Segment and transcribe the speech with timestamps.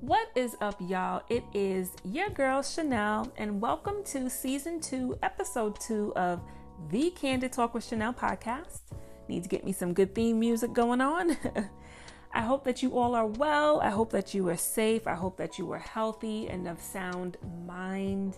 [0.00, 1.22] What is up, y'all?
[1.28, 6.42] It is your girl Chanel, and welcome to season two, episode two of
[6.90, 8.80] the Candid Talk with Chanel podcast.
[9.28, 11.36] Need to get me some good theme music going on.
[12.34, 13.80] I hope that you all are well.
[13.80, 15.06] I hope that you are safe.
[15.06, 18.36] I hope that you are healthy and of sound mind.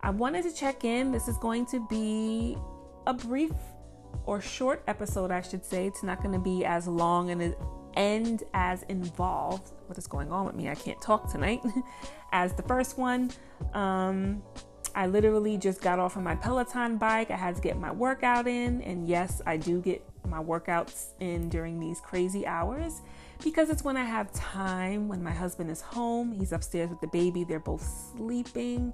[0.00, 1.12] I wanted to check in.
[1.12, 2.56] This is going to be
[3.06, 3.52] a brief
[4.24, 5.86] or short episode, I should say.
[5.86, 7.54] It's not going to be as long and
[7.96, 9.72] and as involved.
[9.86, 10.68] What is going on with me?
[10.68, 11.60] I can't talk tonight.
[12.32, 13.30] as the first one,
[13.72, 14.42] um,
[14.94, 17.30] I literally just got off of my Peloton bike.
[17.30, 21.48] I had to get my workout in, and yes, I do get my workouts in
[21.48, 23.02] during these crazy hours
[23.42, 27.08] because it's when I have time, when my husband is home, he's upstairs with the
[27.08, 27.82] baby, they're both
[28.16, 28.92] sleeping,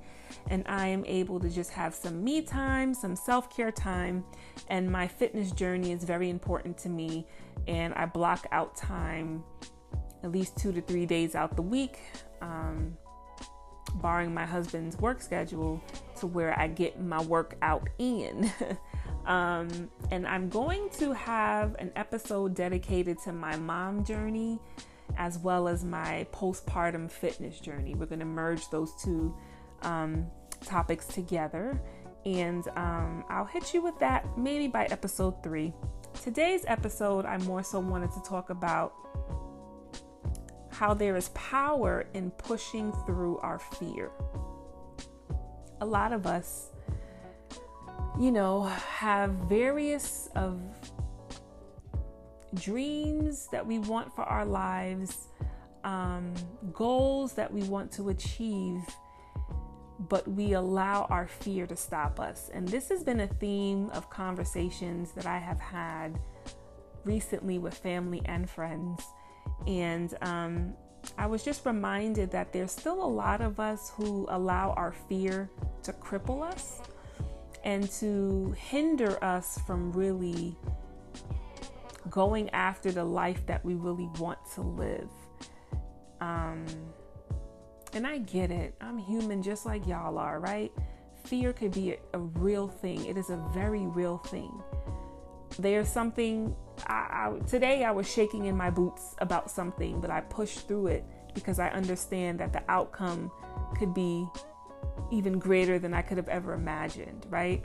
[0.48, 4.24] and I am able to just have some me time, some self care time.
[4.68, 7.26] And my fitness journey is very important to me,
[7.66, 9.44] and I block out time
[10.22, 11.98] at least two to three days out the week.
[12.40, 12.96] Um,
[13.96, 15.82] barring my husband's work schedule
[16.26, 18.50] where I get my workout in.
[19.26, 24.58] Um, and I'm going to have an episode dedicated to my mom journey
[25.16, 27.94] as well as my postpartum fitness journey.
[27.94, 29.34] We're going to merge those two
[29.82, 30.26] um,
[30.64, 31.80] topics together.
[32.24, 35.72] And um, I'll hit you with that maybe by episode three.
[36.22, 38.94] Today's episode, I more so wanted to talk about
[40.70, 44.10] how there is power in pushing through our fear.
[45.82, 46.72] A lot of us
[48.18, 50.60] you know, have various of
[52.54, 55.28] dreams that we want for our lives,
[55.84, 56.34] um,
[56.72, 58.82] goals that we want to achieve,
[60.08, 62.50] but we allow our fear to stop us.
[62.52, 66.20] And this has been a theme of conversations that I have had
[67.04, 69.02] recently with family and friends.
[69.66, 70.74] And um,
[71.18, 75.50] I was just reminded that there's still a lot of us who allow our fear
[75.82, 76.80] to cripple us
[77.64, 80.56] and to hinder us from really
[82.10, 85.08] going after the life that we really want to live.
[86.20, 86.64] Um,
[87.94, 88.74] and I get it.
[88.80, 90.72] I'm human just like y'all are, right?
[91.24, 93.04] Fear could be a, a real thing.
[93.06, 94.52] It is a very real thing.
[95.58, 96.54] There's something.
[96.92, 100.88] I, I, today I was shaking in my boots about something, but I pushed through
[100.88, 101.04] it
[101.34, 103.30] because I understand that the outcome
[103.78, 104.26] could be
[105.10, 107.64] even greater than I could have ever imagined, right?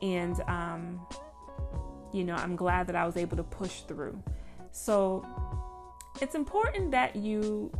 [0.00, 1.04] And, um,
[2.12, 4.22] you know, I'm glad that I was able to push through.
[4.70, 5.26] So
[6.20, 7.72] it's important that you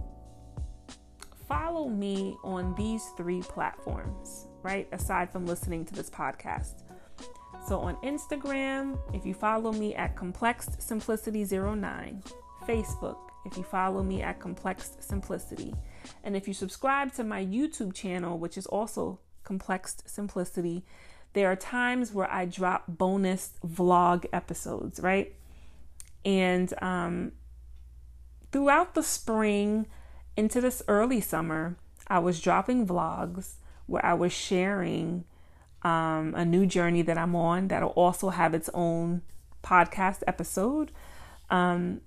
[1.46, 4.88] follow me on these three platforms, right?
[4.90, 6.82] Aside from listening to this podcast.
[7.66, 12.22] So on Instagram, if you follow me at Complex Simplicity 09,
[12.66, 15.72] Facebook, if you follow me at Complex Simplicity,
[16.24, 20.84] and if you subscribe to my YouTube channel, which is also Complex Simplicity,
[21.34, 25.34] there are times where I drop bonus vlog episodes, right?
[26.24, 27.32] And um,
[28.50, 29.86] throughout the spring
[30.36, 31.76] into this early summer,
[32.08, 33.54] I was dropping vlogs
[33.86, 35.24] where I was sharing
[35.82, 39.22] um, a new journey that I'm on that'll also have its own
[39.62, 40.92] podcast episode,
[41.50, 42.00] um,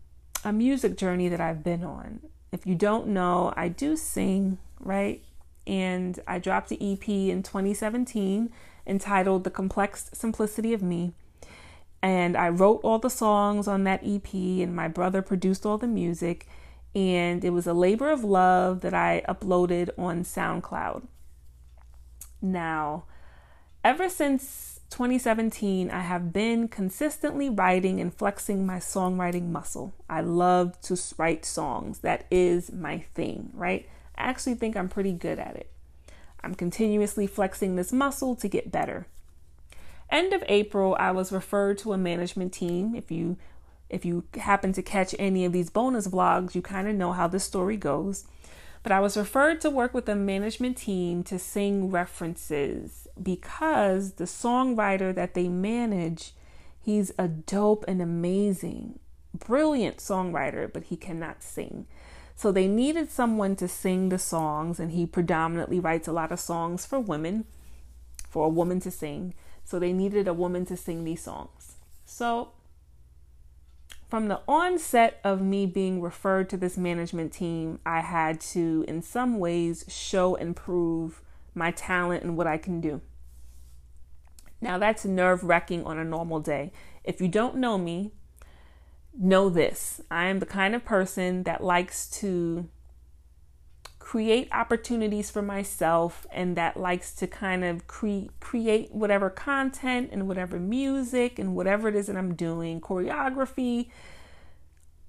[0.43, 2.21] a music journey that I've been on.
[2.51, 5.21] If you don't know, I do sing, right?
[5.67, 8.51] And I dropped an EP in 2017
[8.87, 11.13] entitled The Complex Simplicity of Me.
[12.01, 15.87] And I wrote all the songs on that EP, and my brother produced all the
[15.87, 16.47] music.
[16.93, 21.07] And it was a labor of love that I uploaded on SoundCloud.
[22.41, 23.05] Now,
[23.85, 29.93] ever since 2017, I have been consistently writing and flexing my songwriting muscle.
[30.09, 31.99] I love to write songs.
[31.99, 33.87] That is my thing, right?
[34.17, 35.69] I actually think I'm pretty good at it.
[36.43, 39.05] I'm continuously flexing this muscle to get better.
[40.09, 42.95] End of April, I was referred to a management team.
[42.95, 43.37] If you
[43.87, 47.27] if you happen to catch any of these bonus vlogs, you kind of know how
[47.27, 48.25] this story goes.
[48.85, 54.25] But I was referred to work with a management team to sing references because the
[54.25, 56.35] songwriter that they manage,
[56.83, 58.99] he's a dope and amazing,
[59.33, 61.87] brilliant songwriter, but he cannot sing.
[62.35, 66.39] So they needed someone to sing the songs, and he predominantly writes a lot of
[66.39, 67.45] songs for women,
[68.29, 69.33] for a woman to sing.
[69.63, 71.77] So they needed a woman to sing these songs.
[72.05, 72.49] So
[74.07, 79.01] from the onset of me being referred to this management team, I had to, in
[79.01, 81.21] some ways, show and prove
[81.53, 83.01] my talent and what I can do.
[84.61, 86.71] Now, that's nerve wracking on a normal day.
[87.03, 88.11] If you don't know me,
[89.17, 92.67] know this I am the kind of person that likes to
[94.05, 100.27] create opportunities for myself and that likes to kind of cre- create whatever content and
[100.27, 103.89] whatever music and whatever it is that I'm doing, choreography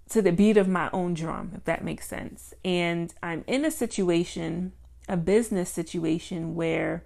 [0.09, 2.55] to the beat of my own drum, if that makes sense.
[2.65, 4.73] And I'm in a situation,
[5.11, 7.05] a business situation where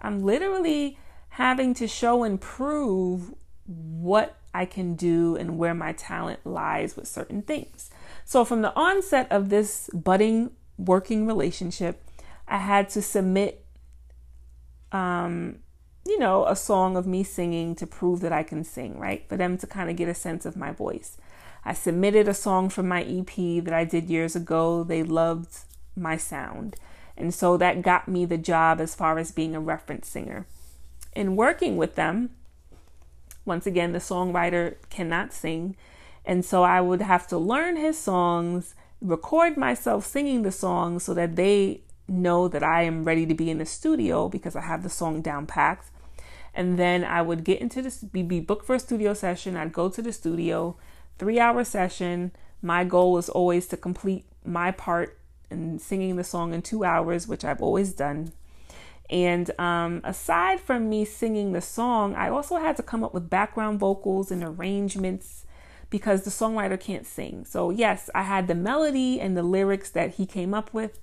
[0.00, 3.34] I'm literally having to show and prove
[3.66, 7.90] what I can do and where my talent lies with certain things.
[8.24, 10.52] So, from the onset of this budding
[10.84, 12.02] working relationship,
[12.48, 13.64] I had to submit,
[14.92, 15.60] um,
[16.06, 19.28] you know, a song of me singing to prove that I can sing, right?
[19.28, 21.16] For them to kind of get a sense of my voice.
[21.64, 24.82] I submitted a song from my EP that I did years ago.
[24.82, 25.58] They loved
[25.94, 26.76] my sound.
[27.16, 30.46] And so that got me the job as far as being a reference singer.
[31.14, 32.30] In working with them,
[33.44, 35.76] once again, the songwriter cannot sing.
[36.24, 41.14] And so I would have to learn his songs, record myself singing the song so
[41.14, 44.82] that they know that I am ready to be in the studio because I have
[44.82, 45.90] the song down packed.
[46.54, 49.56] And then I would get into this, be booked for a studio session.
[49.56, 50.76] I'd go to the studio,
[51.18, 52.32] three hour session.
[52.60, 55.16] My goal was always to complete my part
[55.50, 58.32] in singing the song in two hours, which I've always done.
[59.08, 63.28] And um, aside from me singing the song, I also had to come up with
[63.28, 65.44] background vocals and arrangements
[65.90, 67.44] because the songwriter can't sing.
[67.44, 71.00] So, yes, I had the melody and the lyrics that he came up with,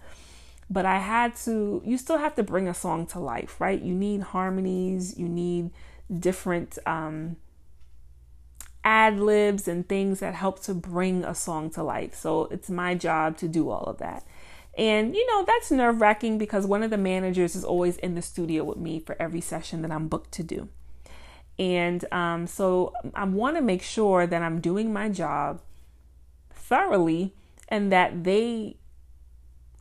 [0.70, 3.82] but I had to, you still have to bring a song to life, right?
[3.82, 5.72] You need harmonies, you need
[6.18, 7.36] different um,
[8.84, 12.16] ad libs and things that help to bring a song to life.
[12.16, 14.24] So, it's my job to do all of that.
[14.78, 18.22] And, you know, that's nerve wracking because one of the managers is always in the
[18.22, 20.70] studio with me for every session that I'm booked to do.
[21.60, 25.62] And um, so I want to make sure that I'm doing my job
[26.52, 27.34] thoroughly
[27.68, 28.78] and that they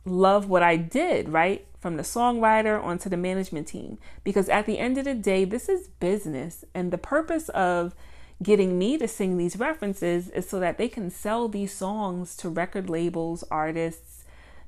[0.05, 1.65] love what I did, right?
[1.79, 3.99] From the songwriter onto the management team.
[4.23, 6.65] Because at the end of the day, this is business.
[6.73, 7.93] And the purpose of
[8.41, 12.49] getting me to sing these references is so that they can sell these songs to
[12.49, 14.23] record labels, artists,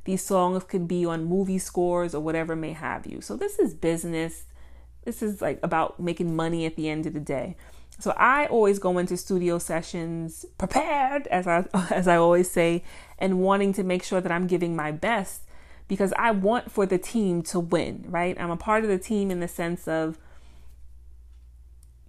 [0.05, 3.21] these songs could be on movie scores or whatever may have you.
[3.21, 4.45] So this is business.
[5.05, 7.55] This is like about making money at the end of the day.
[7.99, 12.83] So I always go into studio sessions prepared, as I as I always say,
[13.17, 15.43] and wanting to make sure that I'm giving my best
[15.87, 18.39] because I want for the team to win, right?
[18.39, 20.17] I'm a part of the team in the sense of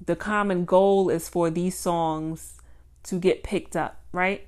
[0.04, 2.58] the common goal is for these songs
[3.04, 4.46] to get picked up, right?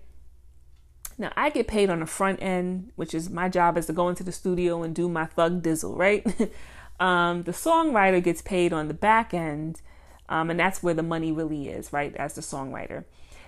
[1.19, 4.09] Now I get paid on the front end, which is my job is to go
[4.09, 6.27] into the studio and do my thug dizzle, right?
[7.01, 9.81] um, the songwriter gets paid on the back end,
[10.29, 12.15] um, and that's where the money really is, right?
[12.17, 13.05] As the songwriter.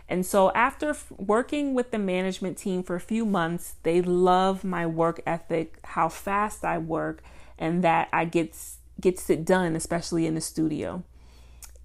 [0.09, 4.63] And so after f- working with the management team for a few months, they love
[4.65, 7.23] my work ethic, how fast I work,
[7.59, 8.57] and that I get
[9.01, 11.03] gets it done, especially in the studio.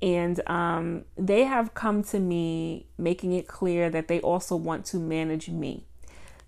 [0.02, 4.98] And um, they have come to me making it clear that they also want to
[4.98, 5.86] manage me.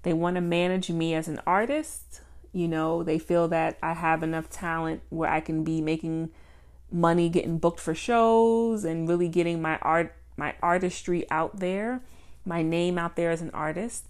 [0.03, 2.21] They want to manage me as an artist.
[2.53, 6.29] You know, they feel that I have enough talent where I can be making
[6.91, 12.01] money, getting booked for shows, and really getting my art, my artistry out there,
[12.45, 14.07] my name out there as an artist.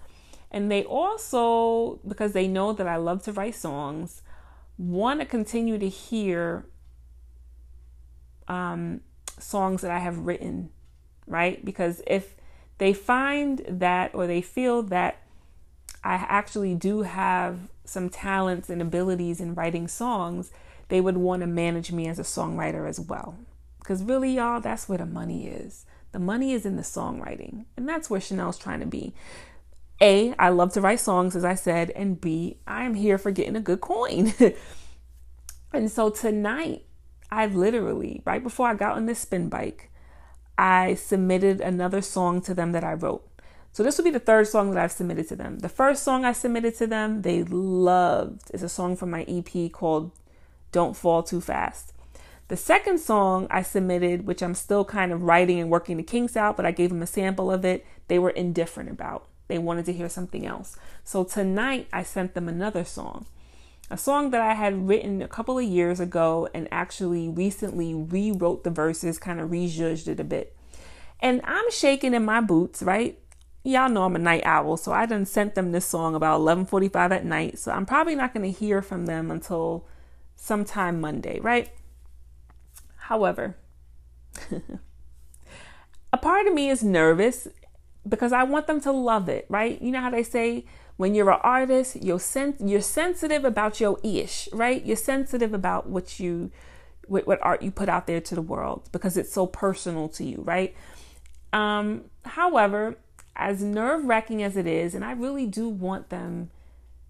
[0.50, 4.22] And they also, because they know that I love to write songs,
[4.78, 6.66] want to continue to hear
[8.48, 9.02] um,
[9.40, 10.70] songs that I have written,
[11.28, 11.64] right?
[11.64, 12.36] Because if
[12.80, 15.22] they find that or they feel that
[16.04, 20.52] I actually do have some talents and abilities in writing songs,
[20.90, 23.36] they would want to manage me as a songwriter as well.
[23.80, 25.86] Because really, y'all, that's where the money is.
[26.12, 27.66] The money is in the songwriting.
[27.78, 29.14] And that's where Chanel's trying to be.
[30.02, 31.92] A, I love to write songs, as I said.
[31.92, 34.34] And B, I am here for getting a good coin.
[35.74, 36.86] and so tonight,
[37.32, 39.92] I literally, right before I got on this spin bike,
[40.58, 43.28] I submitted another song to them that I wrote.
[43.74, 45.60] So this will be the third song that I've submitted to them.
[45.60, 48.52] The first song I submitted to them, they loved.
[48.54, 50.12] It's a song from my EP called
[50.72, 51.94] Don't Fall Too Fast.
[52.50, 56.36] The second song I submitted, which I'm still kind of writing and working the kinks
[56.36, 59.28] out, but I gave them a sample of it, they were indifferent about.
[59.48, 60.78] They wanted to hear something else.
[61.06, 63.26] So tonight I sent them another song
[63.92, 68.64] a song that I had written a couple of years ago and actually recently rewrote
[68.64, 70.56] the verses, kind of rejudged it a bit.
[71.20, 73.20] And I'm shaking in my boots, right?
[73.64, 77.12] Y'all know I'm a night owl, so I done sent them this song about 11:45
[77.12, 77.60] at night.
[77.60, 79.86] So I'm probably not going to hear from them until
[80.36, 81.70] sometime Monday, right?
[82.98, 83.56] However,
[86.14, 87.48] a part of me is nervous
[88.08, 89.80] because I want them to love it, right?
[89.82, 90.66] You know how they say
[90.98, 94.84] When you're an artist, you're sen- you're sensitive about your ish, right?
[94.86, 96.52] You're sensitive about what you
[97.08, 100.24] what, what art you put out there to the world because it's so personal to
[100.24, 100.76] you, right?
[101.54, 102.98] Um, however,
[103.42, 106.52] as nerve wracking as it is, and I really do want them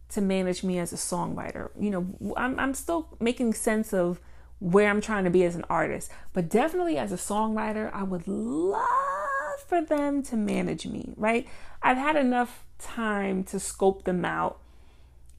[0.09, 1.69] to manage me as a songwriter.
[1.79, 4.19] You know, I'm, I'm still making sense of
[4.59, 8.27] where I'm trying to be as an artist, but definitely as a songwriter, I would
[8.27, 11.47] love for them to manage me, right?
[11.81, 14.59] I've had enough time to scope them out,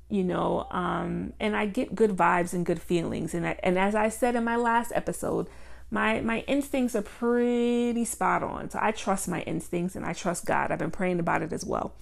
[0.08, 3.34] you know, um, and I get good vibes and good feelings.
[3.34, 5.48] And I, and as I said in my last episode,
[5.92, 8.70] my my instincts are pretty spot on.
[8.70, 10.72] So I trust my instincts and I trust God.
[10.72, 11.94] I've been praying about it as well.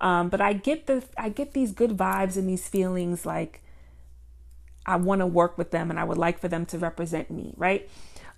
[0.00, 3.62] Um, but I get the I get these good vibes and these feelings like
[4.86, 7.52] I want to work with them and I would like for them to represent me,
[7.58, 7.88] right?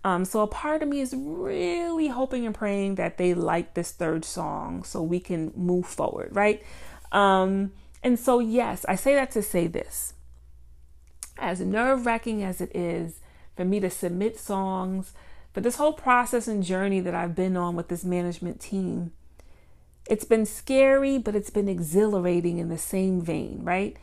[0.02, 3.92] Um, so a part of me is really hoping and praying that they like this
[3.92, 6.62] third song so we can move forward, right?
[7.12, 10.14] Um, and so yes, I say that to say this.
[11.36, 13.20] As nerve wracking as it is
[13.58, 15.12] for me to submit songs,
[15.52, 19.10] for this whole process and journey that I've been on with this management team,
[20.08, 23.96] it's been scary, but it's been exhilarating in the same vein, right?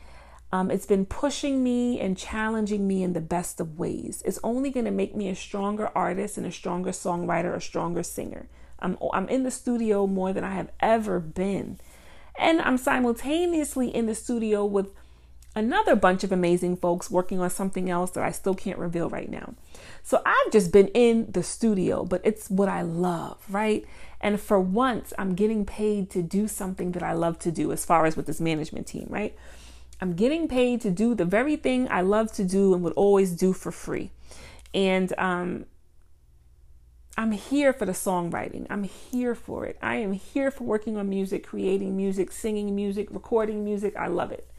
[0.52, 4.22] Um, it's been pushing me and challenging me in the best of ways.
[4.26, 8.02] It's only going to make me a stronger artist and a stronger songwriter, a stronger
[8.02, 8.48] singer.
[8.78, 11.78] I'm, I'm in the studio more than I have ever been.
[12.38, 14.92] And I'm simultaneously in the studio with
[15.56, 19.30] another bunch of amazing folks working on something else that I still can't reveal right
[19.30, 19.54] now.
[20.02, 23.84] So I've just been in the studio, but it's what I love, right?
[24.20, 27.84] And for once, I'm getting paid to do something that I love to do as
[27.84, 29.34] far as with this management team, right?
[30.00, 33.32] I'm getting paid to do the very thing I love to do and would always
[33.32, 34.10] do for free.
[34.74, 35.64] And um,
[37.16, 38.66] I'm here for the songwriting.
[38.68, 39.78] I'm here for it.
[39.80, 43.96] I am here for working on music, creating music, singing music, recording music.
[43.96, 44.50] I love it.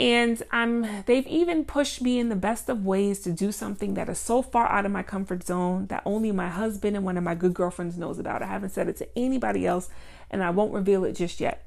[0.00, 4.08] And I'm they've even pushed me in the best of ways to do something that
[4.08, 7.22] is so far out of my comfort zone that only my husband and one of
[7.22, 8.42] my good girlfriends knows about.
[8.42, 9.90] I haven't said it to anybody else
[10.30, 11.66] and I won't reveal it just yet.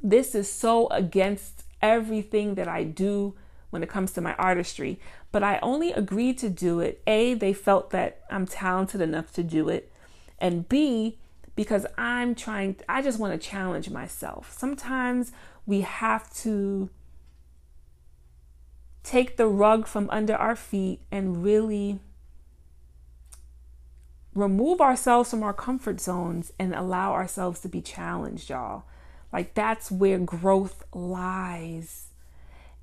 [0.00, 3.34] This is so against everything that I do
[3.70, 5.00] when it comes to my artistry,
[5.32, 7.02] but I only agreed to do it.
[7.08, 9.90] A, they felt that I'm talented enough to do it,
[10.38, 11.18] and B,
[11.56, 14.52] because I'm trying I just want to challenge myself.
[14.56, 15.32] Sometimes
[15.64, 16.90] we have to
[19.02, 22.00] take the rug from under our feet and really
[24.34, 28.84] remove ourselves from our comfort zones and allow ourselves to be challenged, y'all.
[29.32, 32.08] Like that's where growth lies.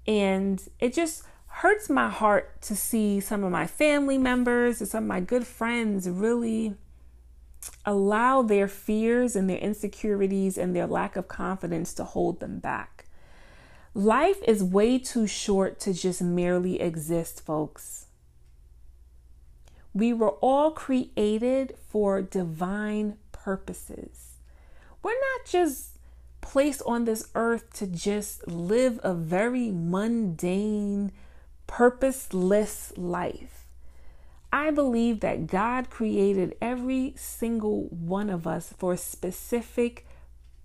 [0.05, 5.03] And it just hurts my heart to see some of my family members and some
[5.03, 6.75] of my good friends really
[7.85, 13.05] allow their fears and their insecurities and their lack of confidence to hold them back.
[13.93, 18.05] Life is way too short to just merely exist, folks.
[19.93, 24.35] We were all created for divine purposes.
[25.01, 25.97] We're not just
[26.41, 31.11] placed on this earth to just live a very mundane,
[31.67, 33.65] purposeless life.
[34.51, 40.07] I believe that God created every single one of us for specific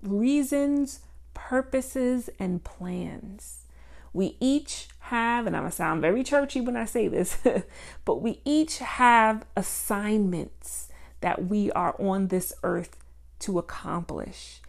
[0.02, 1.00] reasons,
[1.35, 3.67] purposes and plans.
[4.12, 7.38] We each have, and I'm gonna sound very churchy when I say this,
[8.05, 10.88] but we each have assignments
[11.21, 12.97] that we are on this earth
[13.41, 14.61] to accomplish.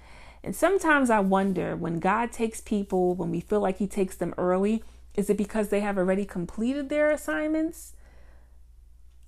[0.43, 4.33] And sometimes I wonder when God takes people, when we feel like He takes them
[4.37, 7.93] early, is it because they have already completed their assignments?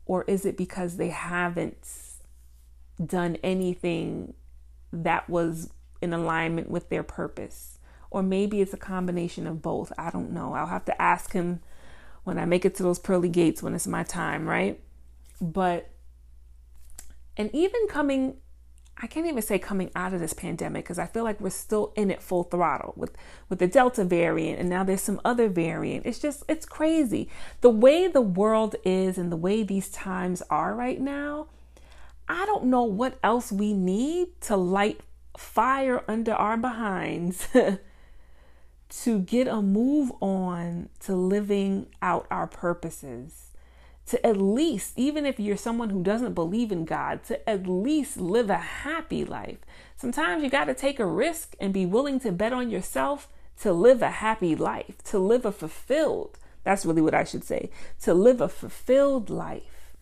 [0.05, 1.87] Or is it because they haven't
[3.03, 4.33] done anything
[4.91, 5.69] that was
[6.01, 7.79] in alignment with their purpose.
[8.09, 9.91] Or maybe it's a combination of both.
[9.97, 10.53] I don't know.
[10.53, 11.59] I'll have to ask him
[12.23, 14.79] when I make it to those pearly gates when it's my time, right?
[15.39, 15.89] But,
[17.35, 18.35] and even coming,
[18.97, 21.93] I can't even say coming out of this pandemic because I feel like we're still
[21.95, 23.15] in it full throttle with,
[23.49, 26.05] with the Delta variant and now there's some other variant.
[26.05, 27.29] It's just, it's crazy.
[27.61, 31.47] The way the world is and the way these times are right now,
[32.27, 34.99] I don't know what else we need to light
[35.37, 37.47] fire under our behinds
[38.89, 43.43] to get a move on to living out our purposes.
[44.07, 48.17] To at least, even if you're someone who doesn't believe in God, to at least
[48.17, 49.57] live a happy life.
[49.97, 53.27] Sometimes you got to take a risk and be willing to bet on yourself
[53.59, 57.69] to live a happy life, to live a fulfilled, that's really what I should say,
[58.03, 59.93] to live a fulfilled life.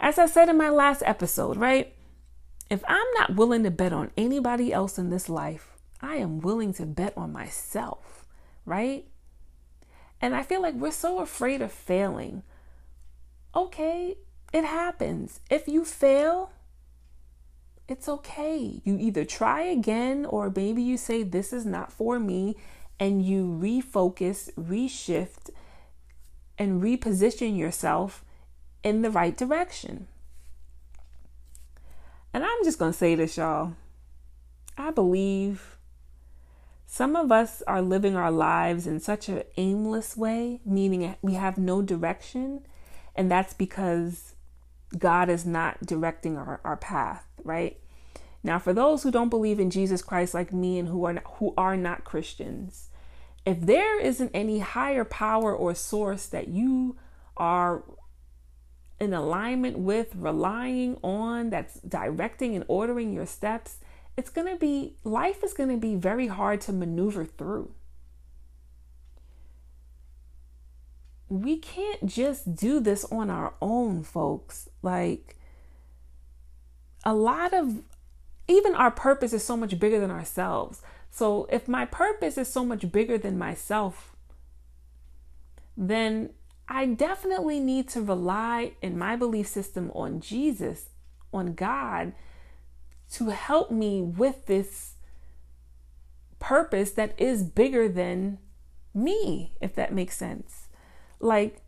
[0.00, 1.92] As I said in my last episode, right?
[2.70, 6.72] If I'm not willing to bet on anybody else in this life, I am willing
[6.74, 8.26] to bet on myself,
[8.66, 9.06] right?
[10.20, 12.42] And I feel like we're so afraid of failing.
[13.54, 14.16] Okay,
[14.52, 15.40] it happens.
[15.50, 16.50] If you fail,
[17.88, 18.82] it's okay.
[18.84, 22.56] You either try again or maybe you say, This is not for me,
[23.00, 25.50] and you refocus, reshift,
[26.58, 28.24] and reposition yourself
[28.82, 30.06] in the right direction.
[32.38, 33.72] And I'm just going to say this, y'all.
[34.76, 35.76] I believe
[36.86, 41.58] some of us are living our lives in such an aimless way, meaning we have
[41.58, 42.60] no direction.
[43.16, 44.36] And that's because
[44.96, 47.76] God is not directing our, our path, right?
[48.44, 51.24] Now, for those who don't believe in Jesus Christ like me and who are not,
[51.38, 52.90] who are not Christians,
[53.44, 56.94] if there isn't any higher power or source that you
[57.36, 57.82] are
[59.00, 63.76] in alignment with, relying on, that's directing and ordering your steps,
[64.16, 67.70] it's going to be, life is going to be very hard to maneuver through.
[71.28, 74.68] We can't just do this on our own, folks.
[74.82, 75.36] Like,
[77.04, 77.82] a lot of,
[78.48, 80.82] even our purpose is so much bigger than ourselves.
[81.10, 84.16] So, if my purpose is so much bigger than myself,
[85.76, 86.30] then
[86.68, 90.90] I definitely need to rely in my belief system on Jesus,
[91.32, 92.12] on God,
[93.12, 94.94] to help me with this
[96.38, 98.38] purpose that is bigger than
[98.94, 100.68] me, if that makes sense.
[101.20, 101.62] Like,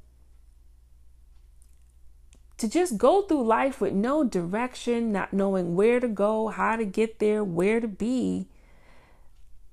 [2.58, 6.84] to just go through life with no direction, not knowing where to go, how to
[6.84, 8.48] get there, where to be.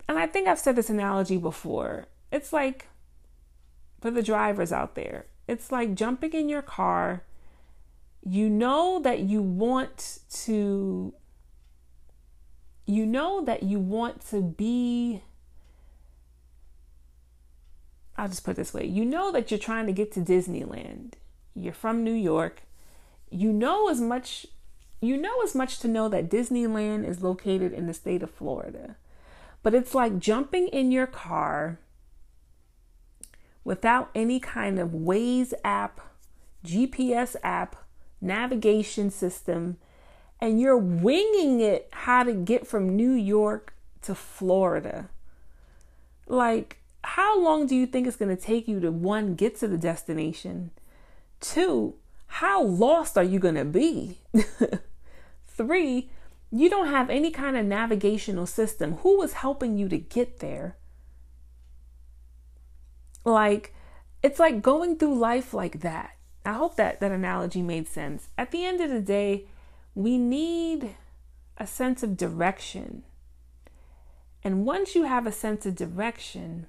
[0.08, 2.08] And I think I've said this analogy before.
[2.32, 2.88] It's like
[4.00, 7.24] for the drivers out there, it's like jumping in your car.
[8.24, 11.14] You know that you want to
[12.86, 15.22] you know that you want to be
[18.18, 18.86] I'll just put this way.
[18.86, 21.14] You know that you're trying to get to Disneyland.
[21.54, 22.64] You're from New York.
[23.30, 24.48] You know as much
[25.00, 28.96] you know as much to know that Disneyland is located in the state of Florida.
[29.62, 31.80] But it's like jumping in your car
[33.68, 36.00] without any kind of Waze app,
[36.66, 37.76] GPS app,
[38.22, 39.76] navigation system,
[40.40, 45.10] and you're winging it how to get from New York to Florida.
[46.28, 49.68] Like, how long do you think it's going to take you to one, get to
[49.68, 50.72] the destination?
[51.42, 51.96] Two,
[52.28, 54.20] how lost are you going to be?
[55.46, 56.10] Three,
[56.52, 58.94] you don't have any kind of navigational system.
[59.00, 60.78] Who was helping you to get there?
[63.28, 63.74] Like,
[64.24, 66.12] it's like going through life like that.
[66.46, 68.30] I hope that that analogy made sense.
[68.38, 69.48] At the end of the day,
[69.94, 70.96] we need
[71.58, 73.04] a sense of direction.
[74.44, 76.68] And once you have a sense of direction,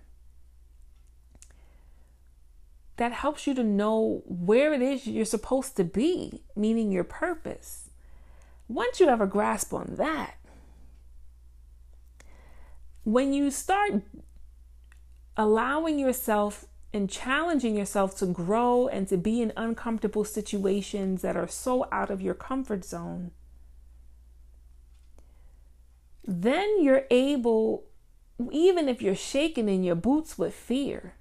[2.96, 7.90] that helps you to know where it is you're supposed to be, meaning your purpose.
[8.66, 10.34] Once you have a grasp on that,
[13.04, 14.02] when you start
[15.38, 21.46] allowing yourself and challenging yourself to grow and to be in uncomfortable situations that are
[21.46, 23.30] so out of your comfort zone,
[26.26, 27.84] then you're able,
[28.50, 31.14] even if you're shaking in your boots with fear,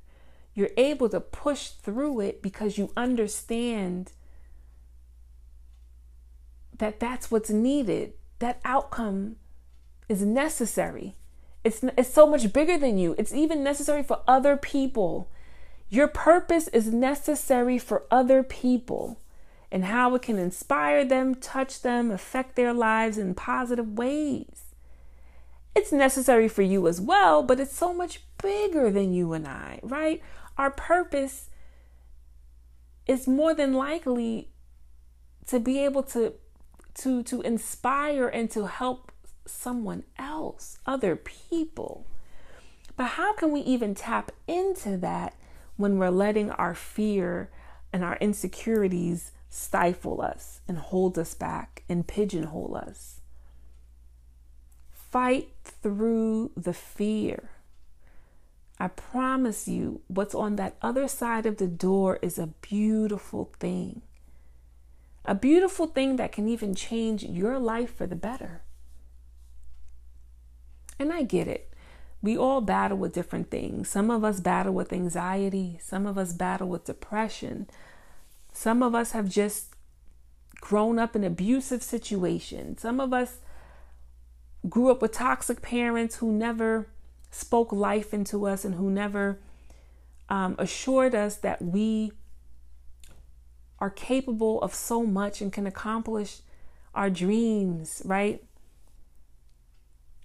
[0.56, 4.14] you're able to push through it because you understand
[6.76, 8.14] that that's what's needed.
[8.40, 9.36] That outcome
[10.10, 11.16] is necessary.
[11.68, 13.14] It's, it's so much bigger than you.
[13.18, 15.30] It's even necessary for other people.
[15.90, 19.20] Your purpose is necessary for other people
[19.70, 24.64] and how it can inspire them, touch them, affect their lives in positive ways.
[25.76, 29.82] It's necessary for you as well, but it's so much bigger than you and I,
[29.84, 30.22] right?
[30.58, 31.50] Our purpose
[33.08, 34.52] is more than likely
[35.48, 36.34] to be able to
[36.96, 39.12] to to inspire and to help
[39.48, 42.06] someone else, other people.
[42.96, 45.36] But how can we even tap into that
[45.76, 47.50] when we're letting our fear
[47.94, 53.22] and our insecurities stifle us and hold us back and pigeonhole us.
[54.92, 57.50] Fight through the fear.
[58.80, 64.02] I promise you, what's on that other side of the door is a beautiful thing.
[65.26, 68.62] A beautiful thing that can even change your life for the better.
[71.00, 71.68] And I get it
[72.22, 73.90] we all battle with different things.
[73.90, 77.68] Some of us battle with anxiety, some of us battle with depression.
[78.52, 79.68] Some of us have just
[80.60, 82.82] grown up in abusive situations.
[82.82, 83.38] Some of us
[84.68, 86.88] grew up with toxic parents who never
[87.30, 89.40] spoke life into us and who never
[90.28, 92.12] um, assured us that we
[93.80, 96.40] are capable of so much and can accomplish
[96.96, 98.44] our dreams, right?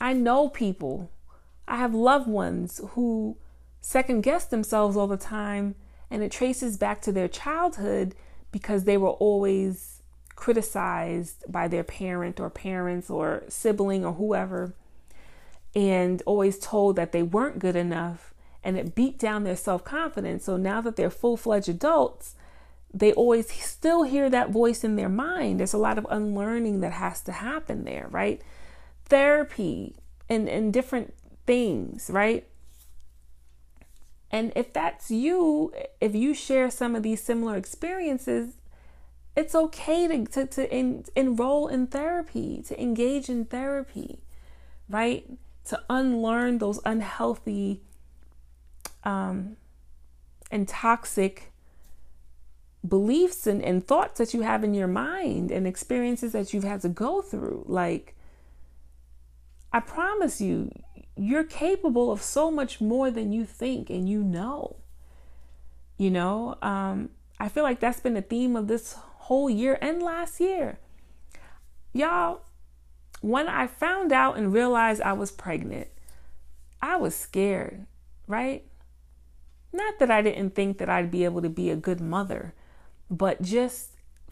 [0.03, 1.13] I know people,
[1.69, 3.37] I have loved ones who
[3.81, 5.77] second guess themselves all the time,
[6.11, 8.17] and it traces back to their childhood
[8.51, 10.03] because they were always
[10.35, 14.75] criticized by their parent or parents or sibling or whoever,
[15.73, 18.35] and always told that they weren't good enough,
[18.65, 20.45] and it beat down their self confidence.
[20.47, 22.35] So now that they're full fledged adults,
[22.93, 25.61] they always still hear that voice in their mind.
[25.61, 28.43] There's a lot of unlearning that has to happen there, right?
[29.13, 29.97] Therapy
[30.31, 31.13] and, and different
[31.45, 32.47] things, right?
[34.31, 38.55] And if that's you, if you share some of these similar experiences,
[39.37, 44.21] it's okay to, to, to en- enroll in therapy, to engage in therapy,
[44.89, 45.29] right?
[45.67, 47.83] To unlearn those unhealthy
[49.05, 49.59] um,
[50.51, 51.53] and toxic
[52.89, 56.81] beliefs and, and thoughts that you have in your mind and experiences that you've had
[56.81, 57.67] to go through.
[57.69, 58.17] Like,
[59.73, 60.71] I promise you,
[61.17, 64.77] you're capable of so much more than you think and you know.
[65.99, 70.03] You know, um, I feel like that's been the theme of this whole year and
[70.03, 70.79] last year.
[71.93, 72.43] Y'all,
[73.21, 75.89] when I found out and realized I was pregnant,
[76.81, 77.87] I was scared,
[78.27, 78.65] right?
[79.73, 82.55] Not that I didn't think that I'd be able to be a good mother,
[83.11, 83.91] but just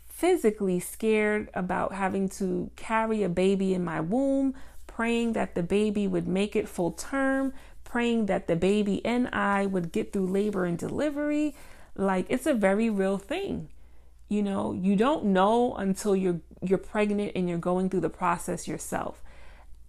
[0.09, 4.55] physically scared about having to carry a baby in my womb,
[5.01, 9.65] praying that the baby would make it full term, praying that the baby and I
[9.65, 11.55] would get through labor and delivery.
[11.97, 13.71] Like it's a very real thing.
[14.29, 18.69] You know, you don't know until you're you're pregnant and you're going through the process
[18.69, 19.23] yourself.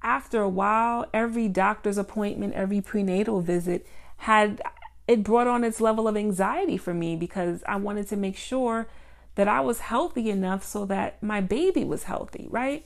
[0.01, 4.61] After a while, every doctor's appointment, every prenatal visit had
[5.09, 8.87] it brought on its level of anxiety for me because I wanted to make sure
[9.35, 12.85] that I was healthy enough so that my baby was healthy, right?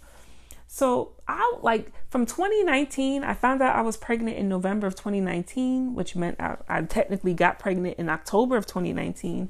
[0.68, 5.96] So I like from 2019, I found out I was pregnant in November of 2019,
[5.96, 9.50] which meant I, I technically got pregnant in October of 2019.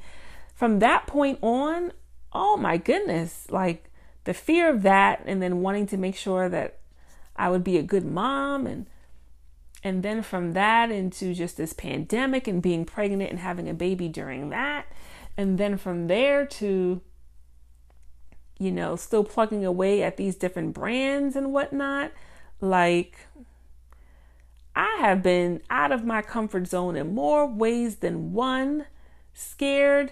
[0.54, 1.94] From that point on,
[2.34, 3.90] oh my goodness, like
[4.26, 6.80] the fear of that, and then wanting to make sure that
[7.36, 8.88] I would be a good mom and
[9.86, 14.08] and then from that into just this pandemic and being pregnant and having a baby
[14.08, 14.88] during that.
[15.38, 17.02] And then from there to,
[18.58, 22.12] you know, still plugging away at these different brands and whatnot.
[22.62, 23.28] Like,
[24.76, 28.86] I have been out of my comfort zone in more ways than one,
[29.34, 30.12] scared,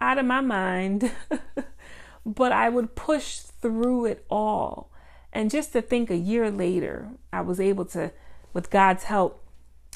[0.00, 1.10] out of my mind,
[2.26, 4.90] but I would push through it all.
[5.32, 8.12] And just to think a year later, I was able to
[8.56, 9.44] with God's help,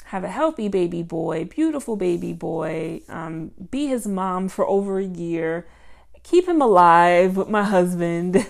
[0.05, 5.03] have a healthy baby boy, beautiful baby boy, um, be his mom for over a
[5.03, 5.67] year,
[6.23, 8.45] keep him alive with my husband,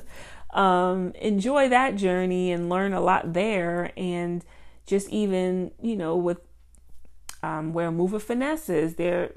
[0.54, 3.92] um, enjoy that journey and learn a lot there.
[3.96, 4.44] And
[4.86, 6.38] just even, you know, with
[7.42, 9.32] um, where Move of Finesse is, there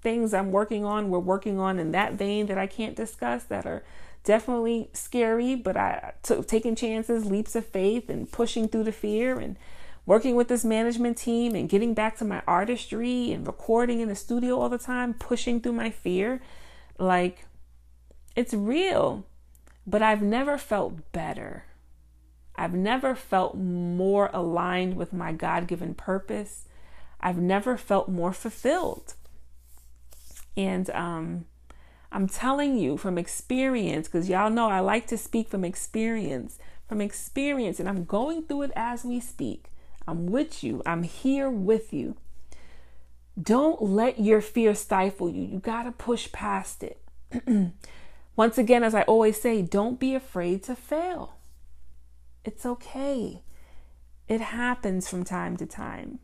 [0.00, 3.66] things I'm working on, we're working on in that vein that I can't discuss that
[3.66, 3.84] are
[4.24, 9.38] definitely scary, but I took taking chances, leaps of faith, and pushing through the fear
[9.38, 9.56] and
[10.06, 14.14] working with this management team and getting back to my artistry and recording in the
[14.14, 16.40] studio all the time, pushing through my fear.
[16.98, 17.46] Like,
[18.34, 19.26] it's real,
[19.86, 21.64] but I've never felt better.
[22.56, 26.66] I've never felt more aligned with my God given purpose.
[27.20, 29.14] I've never felt more fulfilled.
[30.56, 31.46] And um,
[32.10, 36.58] I'm telling you from experience, because y'all know I like to speak from experience,
[36.88, 39.70] from experience, and I'm going through it as we speak.
[40.06, 42.16] I'm with you, I'm here with you.
[43.40, 45.42] Don't let your fear stifle you.
[45.42, 47.00] You got to push past it.
[48.36, 51.34] Once again, as I always say, don't be afraid to fail.
[52.44, 53.42] It's okay.
[54.28, 56.18] It happens from time to time.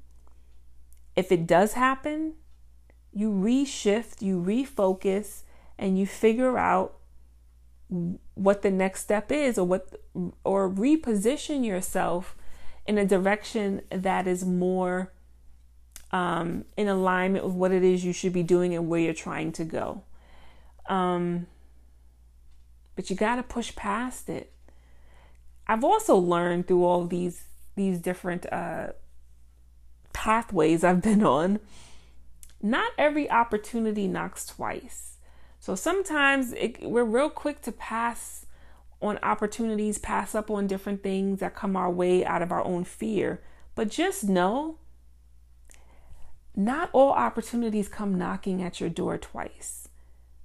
[1.17, 2.35] If it does happen,
[3.13, 5.43] you reshift, you refocus,
[5.79, 6.97] and you figure out
[8.35, 10.01] what the next step is or what
[10.43, 12.37] or reposition yourself
[12.87, 15.13] in a direction that is more
[16.15, 19.51] um, in alignment with what it is you should be doing and where you're trying
[19.51, 20.03] to go.
[20.87, 21.49] Um,
[22.95, 24.53] but you got to push past it.
[25.67, 27.43] I've also learned through all these
[27.75, 28.93] these different uh,
[30.13, 31.59] pathways I've been on.
[32.63, 35.17] Not every opportunity knocks twice.
[35.59, 38.47] So sometimes it, we're real quick to pass
[39.03, 42.85] on opportunities, pass up on different things that come our way out of our own
[42.85, 43.43] fear.
[43.75, 44.79] But just know
[46.57, 49.89] not all opportunities come knocking at your door twice.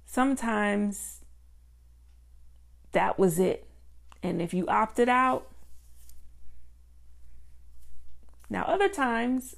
[0.04, 1.20] Sometimes
[2.92, 3.66] that was it.
[4.22, 5.46] And if you opted out,
[8.48, 9.54] now other times,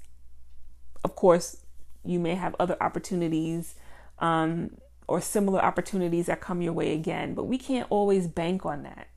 [1.02, 1.56] of course,
[2.04, 3.74] you may have other opportunities
[4.18, 4.76] um,
[5.08, 9.08] or similar opportunities that come your way again, but we can't always bank on that.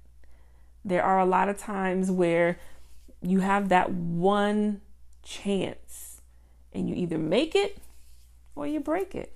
[0.84, 2.58] There are a lot of times where
[3.22, 4.82] you have that one
[5.24, 6.15] chance
[6.76, 7.78] and you either make it
[8.56, 9.36] or you break it,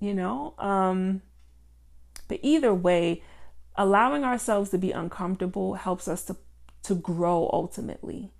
[0.00, 0.54] you know?
[0.58, 1.22] Um,
[2.28, 3.22] but either way,
[3.76, 6.36] allowing ourselves to be uncomfortable helps us to,
[6.82, 8.30] to grow ultimately.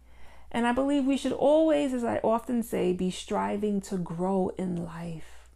[0.51, 4.85] And I believe we should always, as I often say, be striving to grow in
[4.85, 5.49] life.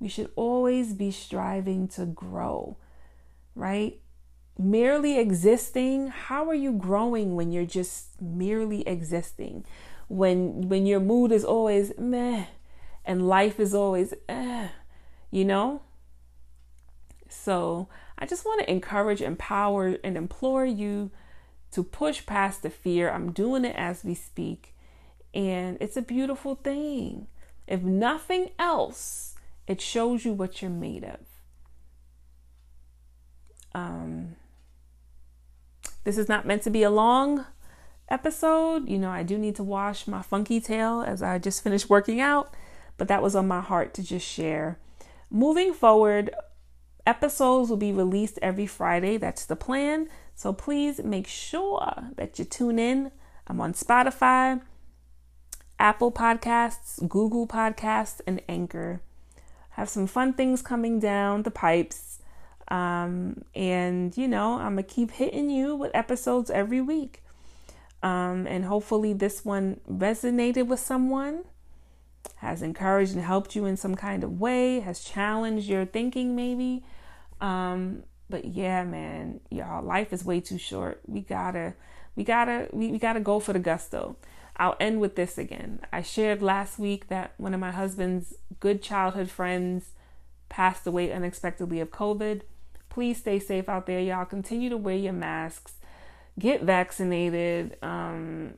[0.00, 2.76] We should always be striving to grow,
[3.54, 4.00] right?
[4.58, 9.64] Merely existing, how are you growing when you're just merely existing?
[10.10, 12.46] When when your mood is always meh
[13.04, 14.68] and life is always eh,
[15.30, 15.82] you know?
[17.28, 21.12] So, I just want to encourage, empower and implore you
[21.70, 23.08] to push past the fear.
[23.08, 24.74] I'm doing it as we speak.
[25.32, 27.28] And it's a beautiful thing.
[27.68, 29.36] If nothing else,
[29.68, 31.20] it shows you what you're made of.
[33.72, 34.34] Um,
[36.02, 37.46] this is not meant to be a long
[38.10, 38.88] episode.
[38.88, 42.20] You know, I do need to wash my funky tail as I just finished working
[42.20, 42.54] out,
[42.96, 44.78] but that was on my heart to just share.
[45.30, 46.34] Moving forward,
[47.06, 49.16] episodes will be released every Friday.
[49.16, 50.08] That's the plan.
[50.34, 53.12] So please make sure that you tune in.
[53.46, 54.60] I'm on Spotify,
[55.78, 59.00] Apple Podcasts, Google Podcasts, and Anchor.
[59.70, 62.18] Have some fun things coming down the pipes.
[62.68, 67.22] Um, and, you know, I'm going to keep hitting you with episodes every week.
[68.02, 71.44] Um, and hopefully, this one resonated with someone,
[72.36, 76.84] has encouraged and helped you in some kind of way, has challenged your thinking, maybe.
[77.40, 81.00] Um, but yeah, man, y'all, life is way too short.
[81.06, 81.74] We gotta,
[82.16, 84.16] we gotta, we, we gotta go for the gusto.
[84.56, 85.80] I'll end with this again.
[85.92, 89.90] I shared last week that one of my husband's good childhood friends
[90.48, 92.42] passed away unexpectedly of COVID.
[92.88, 94.24] Please stay safe out there, y'all.
[94.24, 95.74] Continue to wear your masks.
[96.40, 97.76] Get vaccinated.
[97.82, 98.54] Um,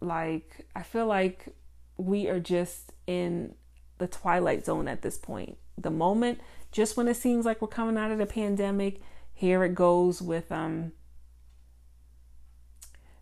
[0.00, 1.48] like I feel like
[1.96, 3.54] we are just in
[3.98, 5.56] the twilight zone at this point.
[5.78, 6.40] The moment,
[6.70, 9.00] just when it seems like we're coming out of the pandemic,
[9.32, 10.92] here it goes with um,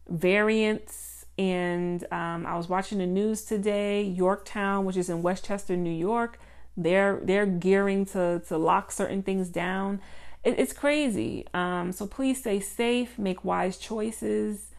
[0.09, 1.27] variants.
[1.39, 4.03] And um, I was watching the news today.
[4.03, 6.39] Yorktown, which is in Westchester, New York,
[6.77, 10.01] they're they're gearing to to lock certain things down.
[10.45, 11.47] It, it's crazy.
[11.53, 14.71] Um, so please stay safe, make wise choices,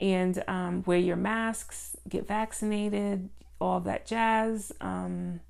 [0.00, 4.72] and um, wear your masks, get vaccinated, all that jazz.
[4.80, 5.40] Um,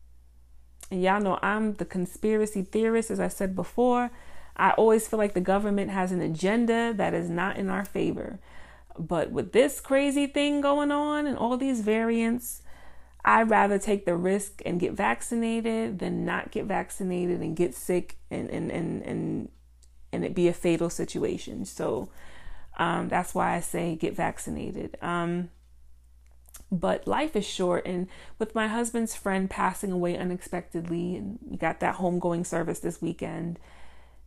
[0.91, 4.11] and y'all know I'm the conspiracy theorist, as I said before.
[4.57, 8.39] I always feel like the government has an agenda that is not in our favor.
[8.99, 12.63] But with this crazy thing going on and all these variants,
[13.27, 18.17] I'd rather take the risk and get vaccinated than not get vaccinated and get sick
[18.31, 19.49] and and and and,
[20.13, 21.65] and it be a fatal situation.
[21.65, 22.09] So
[22.79, 24.97] um, that's why I say get vaccinated.
[25.03, 25.51] Um,
[26.71, 28.07] but life is short, and
[28.39, 33.59] with my husband's friend passing away unexpectedly, and we got that homegoing service this weekend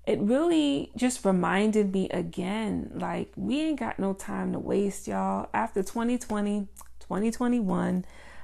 [0.10, 5.48] it really just reminded me again like we ain't got no time to waste y'all
[5.54, 6.68] after 2020
[7.00, 8.04] 2021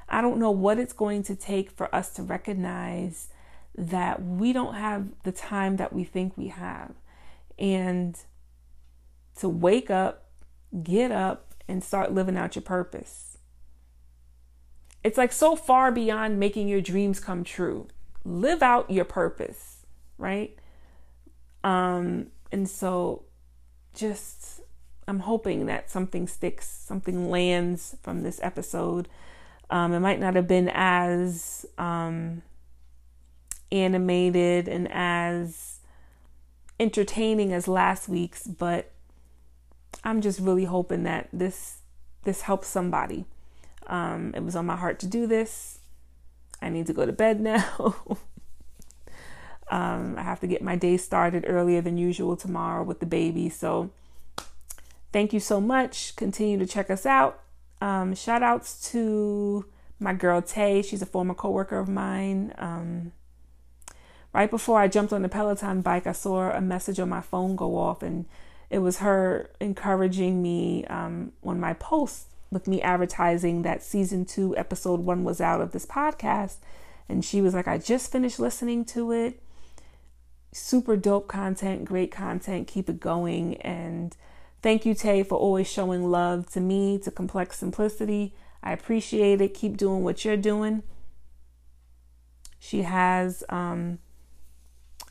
[0.10, 3.30] i don't know what it's going to take for us to recognize
[3.78, 6.94] that we don't have the time that we think we have.
[7.60, 8.18] And
[9.40, 10.30] to wake up
[10.82, 13.38] get up and start living out your purpose.
[15.04, 17.88] It's like so far beyond making your dreams come true.
[18.24, 19.76] Live out your purpose
[20.18, 20.58] right?
[21.64, 23.24] Um, and so
[23.94, 24.62] just
[25.08, 29.08] I'm hoping that something sticks, something lands from this episode.
[29.70, 32.44] Um, it might not have been as um,
[33.72, 35.80] animated and as
[36.80, 38.92] entertaining as last week's, but
[40.04, 41.78] I'm just really hoping that this
[42.24, 43.26] this helps somebody.
[43.88, 45.80] Um, it was on my heart to do this.
[46.62, 47.96] I need to go to bed now.
[49.68, 53.50] Um, I have to get my day started earlier than usual tomorrow with the baby.
[53.50, 53.90] So
[55.12, 56.16] thank you so much.
[56.16, 57.40] Continue to check us out.
[57.82, 59.66] Um, shout outs to
[60.00, 60.82] my girl Tay.
[60.82, 62.54] She's a former coworker of mine.
[62.58, 63.12] Um,
[64.34, 67.56] right before I jumped on the Peloton bike, I saw a message on my phone
[67.56, 68.26] go off, and
[68.70, 74.56] it was her encouraging me um, on my post with me advertising that season two,
[74.58, 76.58] episode one was out of this podcast.
[77.08, 79.42] And she was like, I just finished listening to it.
[80.52, 82.68] Super dope content, great content.
[82.68, 83.58] Keep it going.
[83.58, 84.16] And
[84.66, 88.34] thank you, Tay, for always showing love to me, to Complex Simplicity.
[88.64, 89.54] I appreciate it.
[89.54, 90.82] Keep doing what you're doing.
[92.58, 94.00] She has um,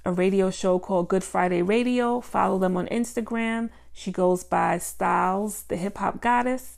[0.04, 2.20] a radio show called Good Friday Radio.
[2.20, 3.70] Follow them on Instagram.
[3.92, 6.76] She goes by Styles, the hip hop goddess.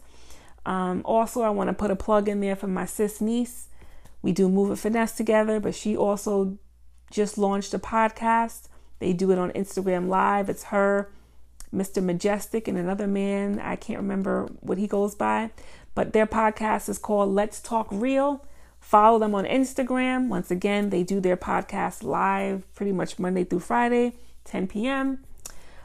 [0.67, 3.69] Um, also, I want to put a plug in there for my sis niece.
[4.21, 6.59] We do Move with Finesse together, but she also
[7.11, 8.69] just launched a podcast.
[8.99, 10.51] They do it on Instagram Live.
[10.51, 11.11] It's her,
[11.77, 12.03] Mr.
[12.03, 13.61] Majestic, and another man.
[13.61, 15.51] I can't remember what he goes by,
[15.95, 18.45] but their podcast is called Let's Talk Real.
[18.81, 20.29] Follow them on Instagram.
[20.29, 25.25] Once again, they do their podcast live pretty much Monday through Friday, 10 p.m.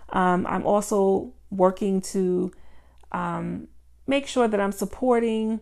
[0.10, 2.52] Um, I'm also working to
[3.12, 3.68] um,
[4.08, 5.62] make sure that I'm supporting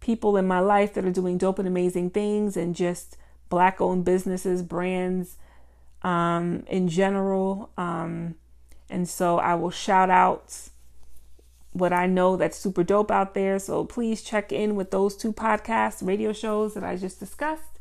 [0.00, 3.16] people in my life that are doing dope and amazing things and just
[3.48, 5.36] black owned businesses, brands
[6.02, 7.70] um, in general.
[7.76, 8.36] Um,
[8.90, 10.70] and so I will shout out
[11.72, 13.58] what I know that's super dope out there.
[13.58, 17.78] So please check in with those two podcasts, radio shows that I just discussed.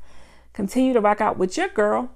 [0.53, 2.11] Continue to rock out with your girl.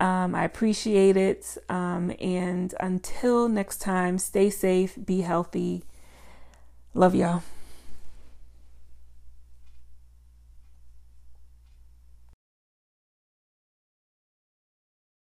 [0.00, 1.56] Um, I appreciate it.
[1.68, 5.84] Um, and until next time, stay safe, be healthy.
[6.94, 7.42] Love y'all.